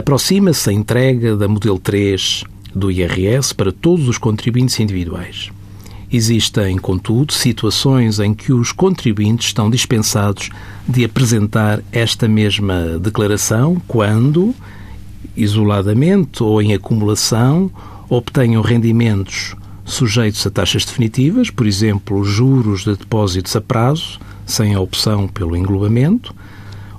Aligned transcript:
Aproxima-se 0.00 0.70
a 0.70 0.72
entrega 0.72 1.36
da 1.36 1.46
modelo 1.46 1.78
3 1.78 2.44
do 2.74 2.90
IRS 2.90 3.54
para 3.54 3.70
todos 3.70 4.08
os 4.08 4.16
contribuintes 4.16 4.80
individuais. 4.80 5.50
Existem, 6.10 6.78
contudo, 6.78 7.34
situações 7.34 8.18
em 8.18 8.32
que 8.32 8.50
os 8.50 8.72
contribuintes 8.72 9.48
estão 9.48 9.68
dispensados 9.68 10.48
de 10.88 11.04
apresentar 11.04 11.82
esta 11.92 12.26
mesma 12.26 12.98
declaração 12.98 13.76
quando, 13.86 14.54
isoladamente 15.36 16.42
ou 16.42 16.62
em 16.62 16.72
acumulação, 16.72 17.70
obtenham 18.08 18.62
rendimentos 18.62 19.54
sujeitos 19.84 20.46
a 20.46 20.50
taxas 20.50 20.86
definitivas, 20.86 21.50
por 21.50 21.66
exemplo, 21.66 22.24
juros 22.24 22.84
de 22.84 22.96
depósitos 22.96 23.54
a 23.54 23.60
prazo, 23.60 24.18
sem 24.46 24.74
a 24.74 24.80
opção 24.80 25.28
pelo 25.28 25.54
englobamento, 25.54 26.34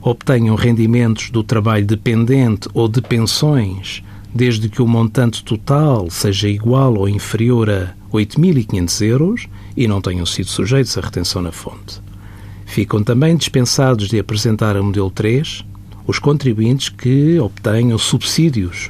obtenham 0.01 0.55
rendimentos 0.55 1.29
do 1.29 1.43
trabalho 1.43 1.85
dependente 1.85 2.67
ou 2.73 2.87
de 2.87 3.01
pensões, 3.01 4.03
desde 4.33 4.67
que 4.67 4.81
o 4.81 4.87
montante 4.87 5.43
total 5.43 6.09
seja 6.09 6.47
igual 6.47 6.95
ou 6.95 7.07
inferior 7.07 7.69
a 7.69 7.93
8.500 8.11 9.01
euros 9.05 9.47
e 9.77 9.87
não 9.87 10.01
tenham 10.01 10.25
sido 10.25 10.47
sujeitos 10.47 10.97
à 10.97 11.01
retenção 11.01 11.41
na 11.41 11.51
fonte. 11.51 12.01
Ficam 12.65 13.03
também 13.03 13.35
dispensados 13.35 14.07
de 14.07 14.17
apresentar 14.17 14.75
a 14.75 14.83
modelo 14.83 15.11
3 15.11 15.65
os 16.07 16.19
contribuintes 16.19 16.89
que 16.89 17.39
obtenham 17.39 17.97
subsídios 17.97 18.89